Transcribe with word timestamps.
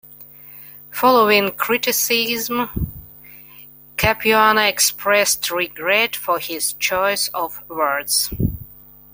Following 0.89 1.51
criticism, 1.51 2.89
Capuano 3.97 4.61
expressed 4.63 5.51
regret 5.51 6.15
for 6.15 6.39
his 6.39 6.73
choice 6.73 7.27
of 7.35 7.61
words. 7.69 8.33